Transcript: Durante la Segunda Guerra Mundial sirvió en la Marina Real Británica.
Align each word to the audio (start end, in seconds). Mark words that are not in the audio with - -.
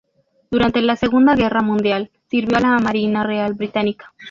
Durante 0.49 0.81
la 0.81 0.95
Segunda 0.95 1.35
Guerra 1.35 1.61
Mundial 1.61 2.09
sirvió 2.27 2.57
en 2.57 2.63
la 2.63 2.79
Marina 2.79 3.21
Real 3.23 3.53
Británica. 3.53 4.11